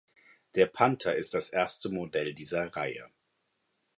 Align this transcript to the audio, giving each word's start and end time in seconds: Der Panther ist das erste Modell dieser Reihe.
Der 0.55 0.65
Panther 0.65 1.13
ist 1.15 1.35
das 1.35 1.51
erste 1.51 1.89
Modell 1.89 2.33
dieser 2.33 2.75
Reihe. 2.75 3.07